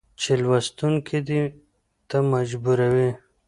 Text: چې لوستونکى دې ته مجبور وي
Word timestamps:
چې 0.19 0.31
لوستونکى 0.43 1.19
دې 1.27 1.41
ته 2.09 2.17
مجبور 2.33 2.79
وي 2.93 3.09